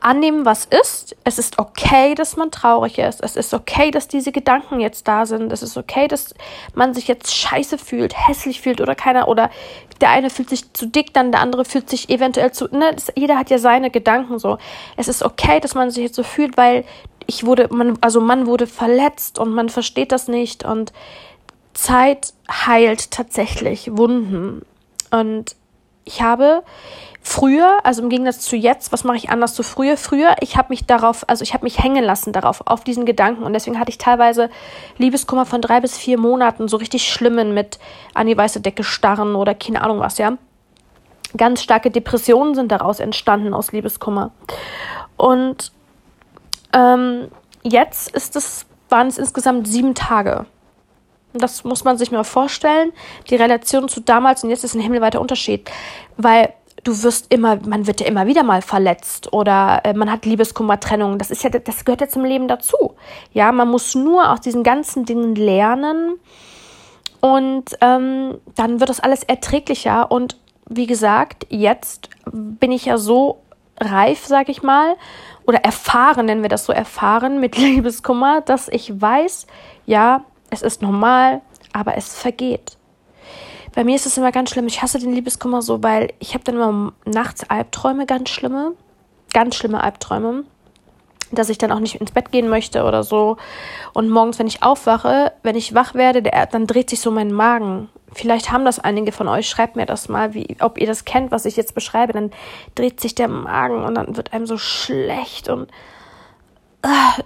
Annehmen, 0.00 0.44
was 0.44 0.64
ist. 0.64 1.16
Es 1.24 1.38
ist 1.38 1.58
okay, 1.58 2.14
dass 2.14 2.36
man 2.36 2.50
traurig 2.50 2.98
ist. 2.98 3.22
Es 3.22 3.36
ist 3.36 3.52
okay, 3.54 3.90
dass 3.90 4.08
diese 4.08 4.32
Gedanken 4.32 4.80
jetzt 4.80 5.08
da 5.08 5.26
sind. 5.26 5.52
Es 5.52 5.62
ist 5.62 5.76
okay, 5.76 6.08
dass 6.08 6.34
man 6.74 6.94
sich 6.94 7.08
jetzt 7.08 7.34
scheiße 7.34 7.78
fühlt, 7.78 8.14
hässlich 8.28 8.60
fühlt 8.60 8.80
oder 8.80 8.94
keiner 8.94 9.28
oder 9.28 9.50
der 10.00 10.10
eine 10.10 10.30
fühlt 10.30 10.48
sich 10.48 10.72
zu 10.72 10.86
dick, 10.86 11.12
dann 11.12 11.32
der 11.32 11.40
andere 11.40 11.64
fühlt 11.64 11.90
sich 11.90 12.08
eventuell 12.08 12.52
zu, 12.52 12.66
ne, 12.66 12.92
das, 12.94 13.12
jeder 13.16 13.36
hat 13.36 13.50
ja 13.50 13.58
seine 13.58 13.90
Gedanken 13.90 14.38
so. 14.38 14.58
Es 14.96 15.08
ist 15.08 15.22
okay, 15.22 15.60
dass 15.60 15.74
man 15.74 15.90
sich 15.90 16.04
jetzt 16.04 16.14
so 16.14 16.22
fühlt, 16.22 16.56
weil 16.56 16.84
ich 17.26 17.44
wurde, 17.44 17.68
man, 17.70 17.98
also 18.00 18.20
man 18.20 18.46
wurde 18.46 18.66
verletzt 18.66 19.38
und 19.38 19.52
man 19.52 19.68
versteht 19.68 20.12
das 20.12 20.28
nicht 20.28 20.64
und 20.64 20.92
Zeit 21.74 22.32
heilt 22.50 23.10
tatsächlich 23.10 23.96
Wunden. 23.96 24.62
Und 25.10 25.56
ich 26.08 26.22
habe 26.22 26.62
früher, 27.20 27.80
also 27.84 28.02
im 28.02 28.08
Gegensatz 28.08 28.40
zu 28.40 28.56
jetzt, 28.56 28.92
was 28.92 29.04
mache 29.04 29.18
ich 29.18 29.28
anders 29.28 29.54
zu 29.54 29.62
früher? 29.62 29.98
Früher, 29.98 30.36
ich 30.40 30.56
habe 30.56 30.70
mich 30.70 30.86
darauf, 30.86 31.28
also 31.28 31.42
ich 31.42 31.52
habe 31.52 31.64
mich 31.64 31.78
hängen 31.78 32.02
lassen 32.02 32.32
darauf, 32.32 32.62
auf 32.66 32.82
diesen 32.82 33.04
Gedanken. 33.04 33.42
Und 33.44 33.52
deswegen 33.52 33.78
hatte 33.78 33.90
ich 33.90 33.98
teilweise 33.98 34.48
Liebeskummer 34.96 35.44
von 35.44 35.60
drei 35.60 35.80
bis 35.80 35.98
vier 35.98 36.18
Monaten, 36.18 36.66
so 36.66 36.78
richtig 36.78 37.06
schlimmen 37.12 37.52
mit 37.52 37.78
an 38.14 38.26
die 38.26 38.36
weiße 38.36 38.62
Decke 38.62 38.82
starren 38.84 39.34
oder 39.34 39.54
keine 39.54 39.82
Ahnung 39.82 40.00
was, 40.00 40.16
ja. 40.16 40.38
Ganz 41.36 41.62
starke 41.62 41.90
Depressionen 41.90 42.54
sind 42.54 42.72
daraus 42.72 43.00
entstanden 43.00 43.52
aus 43.52 43.72
Liebeskummer. 43.72 44.30
Und 45.18 45.72
ähm, 46.72 47.28
jetzt 47.62 48.10
ist 48.16 48.34
es, 48.34 48.64
waren 48.88 49.08
es 49.08 49.18
insgesamt 49.18 49.68
sieben 49.68 49.94
Tage. 49.94 50.46
Das 51.32 51.64
muss 51.64 51.84
man 51.84 51.98
sich 51.98 52.10
mal 52.10 52.24
vorstellen. 52.24 52.92
Die 53.28 53.36
Relation 53.36 53.88
zu 53.88 54.00
damals 54.00 54.44
und 54.44 54.50
jetzt 54.50 54.64
ist 54.64 54.74
ein 54.74 54.80
himmelweiter 54.80 55.20
Unterschied. 55.20 55.70
Weil 56.16 56.52
du 56.84 57.02
wirst 57.02 57.32
immer, 57.32 57.56
man 57.66 57.86
wird 57.86 58.00
ja 58.00 58.06
immer 58.06 58.26
wieder 58.26 58.42
mal 58.42 58.62
verletzt 58.62 59.32
oder 59.32 59.80
äh, 59.84 59.92
man 59.92 60.10
hat 60.10 60.24
Liebeskummertrennung. 60.24 61.18
Das 61.18 61.30
ist 61.30 61.42
ja, 61.44 61.50
das 61.50 61.84
gehört 61.84 62.00
ja 62.00 62.08
zum 62.08 62.24
Leben 62.24 62.48
dazu. 62.48 62.94
Ja, 63.32 63.52
man 63.52 63.68
muss 63.68 63.94
nur 63.94 64.30
aus 64.30 64.40
diesen 64.40 64.62
ganzen 64.62 65.04
Dingen 65.04 65.34
lernen 65.34 66.18
und 67.20 67.76
ähm, 67.80 68.38
dann 68.54 68.80
wird 68.80 68.90
das 68.90 69.00
alles 69.00 69.22
erträglicher. 69.24 70.10
Und 70.10 70.36
wie 70.68 70.86
gesagt, 70.86 71.46
jetzt 71.50 72.10
bin 72.30 72.72
ich 72.72 72.86
ja 72.86 72.98
so 72.98 73.42
reif, 73.80 74.26
sag 74.26 74.48
ich 74.48 74.62
mal, 74.62 74.96
oder 75.46 75.58
erfahren, 75.64 76.26
nennen 76.26 76.42
wir 76.42 76.48
das 76.48 76.66
so, 76.66 76.72
erfahren 76.72 77.40
mit 77.40 77.56
Liebeskummer, 77.58 78.40
dass 78.42 78.68
ich 78.68 79.00
weiß, 79.00 79.46
ja, 79.86 80.24
es 80.50 80.62
ist 80.62 80.82
normal, 80.82 81.40
aber 81.72 81.96
es 81.96 82.14
vergeht. 82.14 82.76
Bei 83.74 83.84
mir 83.84 83.94
ist 83.94 84.06
es 84.06 84.16
immer 84.16 84.32
ganz 84.32 84.50
schlimm. 84.50 84.66
Ich 84.66 84.82
hasse 84.82 84.98
den 84.98 85.12
Liebeskummer 85.12 85.62
so, 85.62 85.82
weil 85.82 86.12
ich 86.18 86.34
habe 86.34 86.44
dann 86.44 86.56
immer 86.56 86.92
nachts 87.04 87.48
Albträume, 87.48 88.06
ganz 88.06 88.30
schlimme, 88.30 88.72
ganz 89.32 89.54
schlimme 89.54 89.82
Albträume, 89.82 90.44
dass 91.30 91.48
ich 91.48 91.58
dann 91.58 91.70
auch 91.70 91.78
nicht 91.78 91.96
ins 91.96 92.10
Bett 92.10 92.32
gehen 92.32 92.48
möchte 92.48 92.84
oder 92.84 93.04
so. 93.04 93.36
Und 93.92 94.08
morgens, 94.08 94.38
wenn 94.38 94.46
ich 94.46 94.62
aufwache, 94.62 95.32
wenn 95.42 95.54
ich 95.54 95.74
wach 95.74 95.94
werde, 95.94 96.22
der, 96.22 96.46
dann 96.46 96.66
dreht 96.66 96.90
sich 96.90 97.00
so 97.00 97.10
mein 97.10 97.32
Magen. 97.32 97.88
Vielleicht 98.12 98.50
haben 98.50 98.64
das 98.64 98.78
einige 98.78 99.12
von 99.12 99.28
euch. 99.28 99.48
Schreibt 99.48 99.76
mir 99.76 99.86
das 99.86 100.08
mal, 100.08 100.32
wie, 100.32 100.56
ob 100.60 100.78
ihr 100.78 100.86
das 100.86 101.04
kennt, 101.04 101.30
was 101.30 101.44
ich 101.44 101.56
jetzt 101.56 101.74
beschreibe. 101.74 102.14
Dann 102.14 102.30
dreht 102.74 103.00
sich 103.00 103.14
der 103.14 103.28
Magen 103.28 103.84
und 103.84 103.94
dann 103.94 104.16
wird 104.16 104.32
einem 104.32 104.46
so 104.46 104.56
schlecht 104.56 105.48
und 105.50 105.70
uh, 106.84 107.22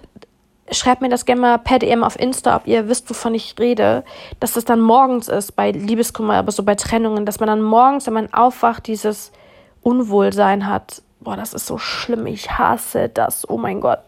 schreibt 0.73 1.01
mir 1.01 1.09
das 1.09 1.25
gerne 1.25 1.41
mal 1.41 1.57
per 1.57 1.79
DM 1.79 2.03
auf 2.03 2.19
Insta, 2.19 2.55
ob 2.55 2.67
ihr 2.67 2.87
wisst, 2.87 3.09
wovon 3.09 3.35
ich 3.35 3.55
rede, 3.59 4.03
dass 4.39 4.53
das 4.53 4.65
dann 4.65 4.79
morgens 4.79 5.27
ist 5.27 5.55
bei 5.55 5.71
Liebeskummer, 5.71 6.35
aber 6.35 6.51
so 6.51 6.63
bei 6.63 6.75
Trennungen, 6.75 7.25
dass 7.25 7.39
man 7.39 7.47
dann 7.47 7.61
morgens, 7.61 8.07
wenn 8.07 8.13
man 8.13 8.33
aufwacht, 8.33 8.87
dieses 8.87 9.31
Unwohlsein 9.81 10.67
hat. 10.67 11.01
Boah, 11.19 11.35
das 11.37 11.53
ist 11.53 11.67
so 11.67 11.77
schlimm, 11.77 12.25
ich 12.27 12.51
hasse 12.57 13.09
das, 13.09 13.49
oh 13.49 13.57
mein 13.57 13.81
Gott. 13.81 14.01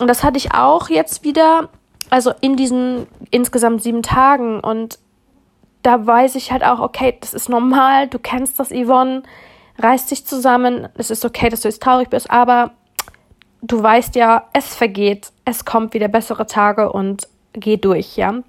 Und 0.00 0.08
das 0.08 0.22
hatte 0.24 0.38
ich 0.38 0.54
auch 0.54 0.88
jetzt 0.88 1.24
wieder, 1.24 1.68
also 2.10 2.32
in 2.40 2.56
diesen 2.56 3.06
insgesamt 3.30 3.82
sieben 3.82 4.02
Tagen. 4.02 4.60
Und 4.60 4.98
da 5.82 6.06
weiß 6.06 6.34
ich 6.34 6.52
halt 6.52 6.64
auch, 6.64 6.80
okay, 6.80 7.16
das 7.20 7.34
ist 7.34 7.48
normal, 7.48 8.08
du 8.08 8.18
kennst 8.18 8.58
das, 8.58 8.70
Yvonne, 8.70 9.22
reißt 9.78 10.10
dich 10.10 10.26
zusammen, 10.26 10.88
es 10.94 11.10
ist 11.10 11.24
okay, 11.24 11.48
dass 11.48 11.62
du 11.62 11.68
jetzt 11.68 11.82
traurig 11.82 12.08
bist, 12.10 12.30
aber 12.30 12.72
du 13.62 13.82
weißt 13.82 14.16
ja, 14.16 14.48
es 14.52 14.74
vergeht, 14.74 15.32
es 15.44 15.64
kommt 15.64 15.94
wieder 15.94 16.08
bessere 16.08 16.46
Tage 16.46 16.92
und 16.92 17.28
geh 17.54 17.76
durch, 17.76 18.16
ja. 18.16 18.42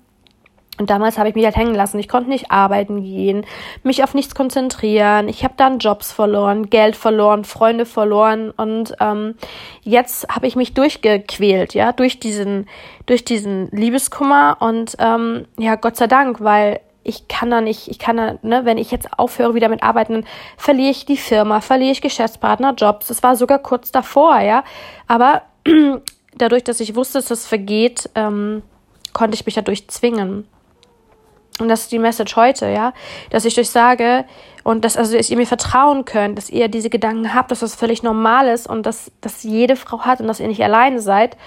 Und 0.80 0.90
damals 0.90 1.20
habe 1.20 1.30
ich 1.30 1.36
mich 1.36 1.46
halt 1.46 1.56
hängen 1.56 1.76
lassen. 1.76 2.00
Ich 2.00 2.10
konnte 2.10 2.32
nicht 2.32 2.50
arbeiten 2.50 3.04
gehen, 3.04 3.46
mich 3.84 4.04
auf 4.04 4.16
nichts 4.16 4.34
konzentrieren. 4.34 5.30
Ich 5.30 5.44
habe 5.44 5.54
dann 5.56 5.78
Jobs 5.78 6.12
verloren, 6.12 6.72
Geld 6.72 6.96
verloren, 6.96 7.44
Freunde 7.44 7.86
verloren. 7.86 8.50
Und 8.50 8.96
ähm, 9.00 9.36
jetzt 9.84 10.28
habe 10.30 10.48
ich 10.48 10.56
mich 10.56 10.74
durchgequält, 10.74 11.76
ja, 11.76 11.92
durch 11.92 12.20
diesen, 12.20 12.68
durch 13.06 13.24
diesen 13.24 13.70
Liebeskummer. 13.70 14.58
Und 14.62 14.96
ähm, 14.98 15.46
ja, 15.60 15.76
Gott 15.76 15.96
sei 15.96 16.08
Dank, 16.08 16.42
weil 16.42 16.80
ich 17.04 17.28
kann 17.28 17.50
da 17.50 17.62
nicht, 17.62 17.88
ich 17.88 18.00
kann 18.00 18.18
da, 18.18 18.36
ne, 18.42 18.66
wenn 18.66 18.78
ich 18.78 18.92
jetzt 18.92 19.08
aufhöre 19.18 19.56
wieder 19.56 19.70
mit 19.70 19.84
Arbeiten, 19.84 20.26
verliere 20.58 20.92
ich 20.92 21.06
die 21.06 21.18
Firma, 21.18 21.62
verliere 21.62 21.92
ich 21.92 22.02
Geschäftspartner, 22.02 22.74
Jobs. 22.76 23.08
Das 23.08 23.24
war 23.24 23.36
sogar 23.36 23.60
kurz 23.60 23.92
davor, 23.92 24.40
ja. 24.40 24.64
Aber 25.08 25.44
dadurch, 26.38 26.64
dass 26.64 26.80
ich 26.80 26.96
wusste, 26.96 27.20
dass 27.20 27.32
es 27.32 27.46
vergeht, 27.46 28.10
ähm, 28.16 28.64
konnte 29.14 29.36
ich 29.36 29.46
mich 29.46 29.56
dadurch 29.56 29.88
zwingen. 29.90 30.48
Und 31.64 31.70
das 31.70 31.84
ist 31.84 31.94
die 31.94 32.00
Message 32.00 32.36
heute, 32.36 32.68
ja, 32.68 32.92
dass 33.30 33.46
ich 33.46 33.58
euch 33.58 33.70
sage 33.70 34.26
und 34.66 34.84
dass, 34.84 34.98
also, 34.98 35.16
dass 35.16 35.30
ihr 35.30 35.38
mir 35.38 35.48
vertrauen 35.48 36.04
könnt, 36.04 36.38
dass 36.38 36.50
ihr 36.50 36.68
diese 36.68 36.90
Gedanken 36.90 37.34
habt, 37.34 37.52
dass 37.52 37.62
das 37.62 37.74
völlig 37.74 38.04
normal 38.04 38.50
ist 38.50 38.68
und 38.68 38.86
dass 38.86 39.14
das 39.22 39.44
jede 39.44 39.78
Frau 39.78 40.02
hat 40.02 40.20
und 40.20 40.28
dass 40.28 40.42
ihr 40.42 40.50
nicht 40.50 40.62
alleine 40.62 41.00
seid 41.00 41.38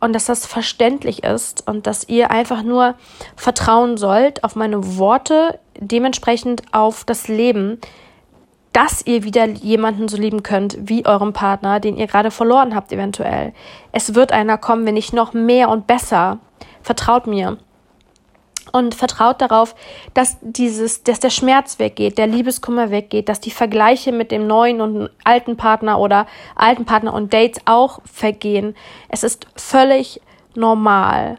und 0.00 0.14
dass 0.14 0.24
das 0.24 0.46
verständlich 0.46 1.24
ist 1.24 1.68
und 1.68 1.86
dass 1.86 2.08
ihr 2.08 2.30
einfach 2.30 2.62
nur 2.62 2.94
vertrauen 3.36 3.98
sollt 3.98 4.44
auf 4.44 4.56
meine 4.56 4.96
Worte, 4.96 5.58
dementsprechend 5.78 6.62
auf 6.72 7.04
das 7.04 7.28
Leben, 7.28 7.78
dass 8.72 9.06
ihr 9.06 9.24
wieder 9.24 9.46
jemanden 9.46 10.08
so 10.08 10.16
lieben 10.16 10.42
könnt 10.42 10.78
wie 10.80 11.04
eurem 11.04 11.34
Partner, 11.34 11.80
den 11.80 11.98
ihr 11.98 12.06
gerade 12.06 12.30
verloren 12.30 12.74
habt 12.74 12.92
eventuell. 12.92 13.52
Es 13.92 14.14
wird 14.14 14.32
einer 14.32 14.56
kommen, 14.56 14.86
wenn 14.86 14.94
nicht 14.94 15.12
noch 15.12 15.34
mehr 15.34 15.68
und 15.68 15.86
besser. 15.86 16.38
Vertraut 16.80 17.26
mir 17.26 17.58
und 18.72 18.94
vertraut 18.94 19.40
darauf, 19.40 19.74
dass 20.14 20.38
dieses, 20.40 21.02
dass 21.02 21.20
der 21.20 21.30
Schmerz 21.30 21.78
weggeht, 21.78 22.18
der 22.18 22.26
Liebeskummer 22.26 22.90
weggeht, 22.90 23.28
dass 23.28 23.40
die 23.40 23.50
Vergleiche 23.50 24.12
mit 24.12 24.30
dem 24.30 24.46
neuen 24.46 24.80
und 24.80 25.10
alten 25.24 25.56
Partner 25.56 25.98
oder 25.98 26.26
alten 26.54 26.84
Partner 26.84 27.12
und 27.12 27.32
Dates 27.32 27.62
auch 27.64 28.00
vergehen. 28.04 28.74
Es 29.08 29.22
ist 29.22 29.46
völlig 29.56 30.20
normal. 30.54 31.38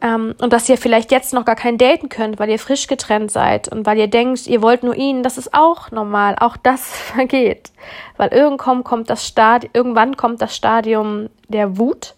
Ähm, 0.00 0.34
und 0.40 0.52
dass 0.52 0.68
ihr 0.68 0.78
vielleicht 0.78 1.10
jetzt 1.10 1.32
noch 1.32 1.44
gar 1.44 1.56
kein 1.56 1.76
daten 1.76 2.08
könnt, 2.08 2.38
weil 2.38 2.50
ihr 2.50 2.58
frisch 2.58 2.86
getrennt 2.86 3.32
seid 3.32 3.68
und 3.68 3.84
weil 3.84 3.98
ihr 3.98 4.06
denkt, 4.06 4.46
ihr 4.46 4.62
wollt 4.62 4.84
nur 4.84 4.94
ihn, 4.94 5.24
das 5.24 5.38
ist 5.38 5.52
auch 5.54 5.90
normal. 5.90 6.36
Auch 6.38 6.56
das 6.56 6.88
vergeht. 6.92 7.72
Weil 8.16 8.28
irgendwann 8.28 8.84
kommt 8.84 9.10
das 9.10 9.26
Stadium, 9.26 9.70
irgendwann 9.74 10.16
kommt 10.16 10.40
das 10.40 10.54
Stadium 10.54 11.28
der 11.48 11.78
Wut 11.78 12.14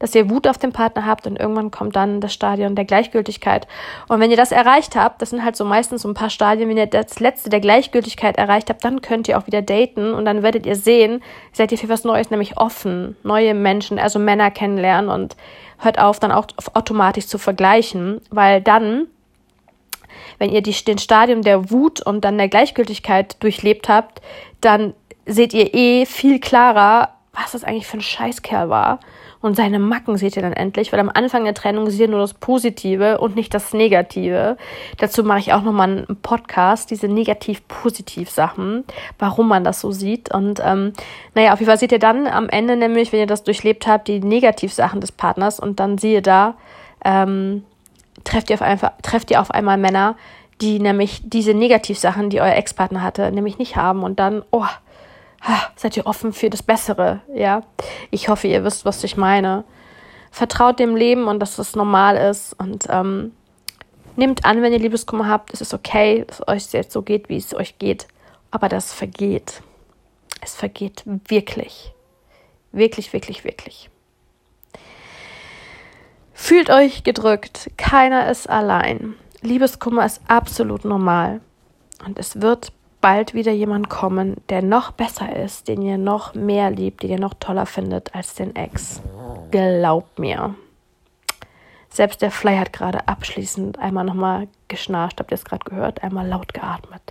dass 0.00 0.14
ihr 0.14 0.28
Wut 0.28 0.48
auf 0.48 0.58
den 0.58 0.72
Partner 0.72 1.06
habt 1.06 1.26
und 1.26 1.38
irgendwann 1.38 1.70
kommt 1.70 1.94
dann 1.94 2.20
das 2.20 2.32
Stadion 2.32 2.74
der 2.74 2.86
Gleichgültigkeit. 2.86 3.68
Und 4.08 4.18
wenn 4.18 4.30
ihr 4.30 4.36
das 4.36 4.50
erreicht 4.50 4.96
habt, 4.96 5.22
das 5.22 5.30
sind 5.30 5.44
halt 5.44 5.54
so 5.54 5.64
meistens 5.64 6.02
so 6.02 6.08
ein 6.08 6.14
paar 6.14 6.30
Stadien, 6.30 6.68
wenn 6.68 6.78
ihr 6.78 6.86
das 6.86 7.20
letzte 7.20 7.50
der 7.50 7.60
Gleichgültigkeit 7.60 8.36
erreicht 8.36 8.70
habt, 8.70 8.84
dann 8.84 9.02
könnt 9.02 9.28
ihr 9.28 9.38
auch 9.38 9.46
wieder 9.46 9.62
daten 9.62 10.12
und 10.12 10.24
dann 10.24 10.42
werdet 10.42 10.66
ihr 10.66 10.74
sehen, 10.74 11.22
seid 11.52 11.70
ihr 11.70 11.78
für 11.78 11.88
was 11.88 12.02
Neues, 12.02 12.30
nämlich 12.30 12.56
offen, 12.56 13.16
neue 13.22 13.54
Menschen, 13.54 13.98
also 13.98 14.18
Männer 14.18 14.50
kennenlernen 14.50 15.10
und 15.10 15.36
hört 15.78 15.98
auf, 15.98 16.18
dann 16.18 16.32
auch 16.32 16.46
automatisch 16.74 17.26
zu 17.26 17.38
vergleichen, 17.38 18.20
weil 18.30 18.60
dann 18.60 19.06
wenn 20.38 20.50
ihr 20.50 20.62
die, 20.62 20.72
den 20.72 20.98
Stadium 20.98 21.42
der 21.42 21.70
Wut 21.70 22.00
und 22.00 22.24
dann 22.24 22.38
der 22.38 22.48
Gleichgültigkeit 22.48 23.42
durchlebt 23.42 23.88
habt, 23.88 24.22
dann 24.60 24.94
seht 25.26 25.52
ihr 25.52 25.74
eh 25.74 26.06
viel 26.06 26.40
klarer, 26.40 27.10
was 27.32 27.52
das 27.52 27.62
eigentlich 27.62 27.86
für 27.86 27.98
ein 27.98 28.02
Scheißkerl 28.02 28.70
war 28.70 29.00
und 29.42 29.56
seine 29.56 29.78
Macken 29.78 30.18
seht 30.18 30.36
ihr 30.36 30.42
dann 30.42 30.52
endlich, 30.52 30.92
weil 30.92 31.00
am 31.00 31.10
Anfang 31.12 31.44
der 31.44 31.54
Trennung 31.54 31.88
seht 31.88 32.00
ihr 32.00 32.08
nur 32.08 32.20
das 32.20 32.34
Positive 32.34 33.18
und 33.18 33.36
nicht 33.36 33.54
das 33.54 33.72
Negative. 33.72 34.58
Dazu 34.98 35.24
mache 35.24 35.38
ich 35.38 35.52
auch 35.52 35.62
nochmal 35.62 35.88
einen 35.88 36.18
Podcast, 36.20 36.90
diese 36.90 37.08
negativ-positiv-Sachen, 37.08 38.84
warum 39.18 39.48
man 39.48 39.64
das 39.64 39.80
so 39.80 39.92
sieht. 39.92 40.32
Und 40.32 40.60
ähm, 40.62 40.92
naja, 41.34 41.54
auf 41.54 41.60
jeden 41.60 41.70
Fall 41.70 41.78
seht 41.78 41.92
ihr 41.92 41.98
dann 41.98 42.26
am 42.26 42.50
Ende 42.50 42.76
nämlich, 42.76 43.12
wenn 43.12 43.20
ihr 43.20 43.26
das 43.26 43.42
durchlebt 43.42 43.86
habt, 43.86 44.08
die 44.08 44.20
Negativsachen 44.20 45.00
des 45.00 45.12
Partners 45.12 45.58
und 45.58 45.80
dann 45.80 45.96
siehe 45.96 46.20
da, 46.20 46.54
ähm, 47.02 47.64
trefft 48.24 48.50
ihr 48.50 48.54
auf 48.54 48.62
einmal, 48.62 48.92
trefft 49.02 49.30
ihr 49.30 49.40
auf 49.40 49.50
einmal 49.50 49.78
Männer, 49.78 50.16
die 50.60 50.78
nämlich 50.78 51.22
diese 51.24 51.54
Negativsachen, 51.54 52.28
die 52.28 52.42
euer 52.42 52.54
Ex-Partner 52.54 53.02
hatte, 53.02 53.32
nämlich 53.32 53.58
nicht 53.58 53.76
haben 53.76 54.02
und 54.02 54.20
dann, 54.20 54.42
oh, 54.50 54.66
seid 55.76 55.96
ihr 55.96 56.06
offen 56.06 56.32
für 56.32 56.50
das 56.50 56.62
Bessere, 56.62 57.20
ja. 57.34 57.62
Ich 58.10 58.28
hoffe, 58.28 58.48
ihr 58.48 58.64
wisst, 58.64 58.84
was 58.84 59.02
ich 59.04 59.16
meine. 59.16 59.64
Vertraut 60.30 60.78
dem 60.78 60.94
Leben 60.94 61.26
und 61.26 61.40
dass 61.40 61.58
es 61.58 61.74
normal 61.74 62.16
ist 62.16 62.52
und 62.54 62.86
ähm, 62.88 63.32
nehmt 64.16 64.44
an, 64.44 64.62
wenn 64.62 64.72
ihr 64.72 64.78
Liebeskummer 64.78 65.28
habt, 65.28 65.52
es 65.52 65.60
ist 65.60 65.74
okay, 65.74 66.24
dass 66.26 66.40
es 66.40 66.48
euch 66.48 66.72
jetzt 66.72 66.92
so 66.92 67.02
geht, 67.02 67.28
wie 67.28 67.36
es 67.36 67.54
euch 67.54 67.78
geht, 67.78 68.06
aber 68.50 68.68
das 68.68 68.92
vergeht. 68.92 69.62
Es 70.40 70.54
vergeht 70.54 71.02
wirklich. 71.06 71.92
Wirklich, 72.72 73.12
wirklich, 73.12 73.44
wirklich. 73.44 73.90
Fühlt 76.32 76.70
euch 76.70 77.02
gedrückt, 77.02 77.70
keiner 77.76 78.30
ist 78.30 78.48
allein. 78.48 79.14
Liebeskummer 79.42 80.06
ist 80.06 80.20
absolut 80.28 80.84
normal. 80.84 81.40
Und 82.04 82.18
es 82.18 82.40
wird 82.40 82.72
bald 83.00 83.34
wieder 83.34 83.52
jemand 83.52 83.88
kommen, 83.88 84.36
der 84.48 84.62
noch 84.62 84.92
besser 84.92 85.34
ist, 85.34 85.68
den 85.68 85.82
ihr 85.82 85.98
noch 85.98 86.34
mehr 86.34 86.70
liebt, 86.70 87.02
den 87.02 87.10
ihr 87.10 87.20
noch 87.20 87.34
toller 87.34 87.66
findet 87.66 88.14
als 88.14 88.34
den 88.34 88.54
Ex. 88.56 89.00
Glaubt 89.50 90.18
mir. 90.18 90.54
Selbst 91.88 92.22
der 92.22 92.30
Fly 92.30 92.56
hat 92.56 92.72
gerade 92.72 93.08
abschließend 93.08 93.78
einmal 93.78 94.04
nochmal 94.04 94.48
geschnarcht, 94.68 95.18
habt 95.18 95.32
ihr 95.32 95.34
es 95.34 95.44
gerade 95.44 95.68
gehört, 95.68 96.02
einmal 96.02 96.26
laut 96.26 96.54
geatmet. 96.54 97.02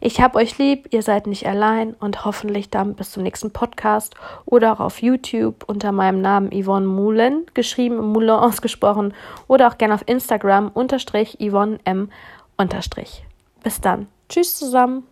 Ich 0.00 0.20
hab 0.20 0.34
euch 0.34 0.58
lieb, 0.58 0.88
ihr 0.92 1.02
seid 1.02 1.26
nicht 1.26 1.46
allein 1.46 1.94
und 1.94 2.24
hoffentlich 2.24 2.70
dann 2.70 2.94
bis 2.94 3.12
zum 3.12 3.22
nächsten 3.22 3.50
Podcast 3.50 4.14
oder 4.44 4.72
auch 4.72 4.80
auf 4.80 5.02
YouTube 5.02 5.64
unter 5.66 5.92
meinem 5.92 6.20
Namen 6.20 6.50
Yvonne 6.50 6.86
Moulin, 6.86 7.46
geschrieben 7.54 8.12
Moulin 8.12 8.30
ausgesprochen, 8.30 9.14
oder 9.48 9.68
auch 9.68 9.78
gerne 9.78 9.94
auf 9.94 10.04
Instagram 10.06 10.68
unterstrich 10.68 11.38
Yvonne 11.40 11.78
M 11.84 12.10
unterstrich. 12.56 13.24
Bis 13.62 13.80
dann. 13.80 14.06
Tschüss 14.28 14.56
zusammen. 14.56 15.06